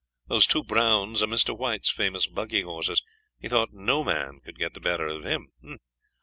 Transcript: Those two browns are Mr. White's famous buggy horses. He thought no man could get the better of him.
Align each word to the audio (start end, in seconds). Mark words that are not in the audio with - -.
Those 0.25 0.47
two 0.47 0.63
browns 0.63 1.21
are 1.21 1.27
Mr. 1.27 1.55
White's 1.55 1.91
famous 1.91 2.25
buggy 2.25 2.61
horses. 2.63 3.03
He 3.39 3.47
thought 3.47 3.69
no 3.71 4.03
man 4.03 4.39
could 4.43 4.57
get 4.57 4.73
the 4.73 4.79
better 4.79 5.05
of 5.05 5.23
him. 5.25 5.49